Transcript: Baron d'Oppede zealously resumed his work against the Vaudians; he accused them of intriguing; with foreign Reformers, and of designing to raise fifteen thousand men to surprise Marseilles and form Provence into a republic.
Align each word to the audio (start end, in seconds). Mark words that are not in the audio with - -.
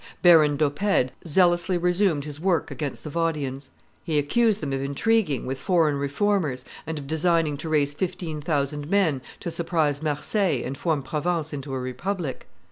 Baron 0.23 0.57
d'Oppede 0.57 1.11
zealously 1.27 1.77
resumed 1.77 2.25
his 2.25 2.39
work 2.41 2.71
against 2.71 3.03
the 3.03 3.11
Vaudians; 3.11 3.69
he 4.03 4.17
accused 4.17 4.59
them 4.59 4.73
of 4.73 4.81
intriguing; 4.81 5.45
with 5.45 5.59
foreign 5.59 5.95
Reformers, 5.95 6.65
and 6.87 6.97
of 6.97 7.05
designing 7.05 7.55
to 7.57 7.69
raise 7.69 7.93
fifteen 7.93 8.41
thousand 8.41 8.89
men 8.89 9.21
to 9.41 9.51
surprise 9.51 10.01
Marseilles 10.01 10.65
and 10.65 10.75
form 10.75 11.03
Provence 11.03 11.53
into 11.53 11.71
a 11.71 11.79
republic. 11.79 12.47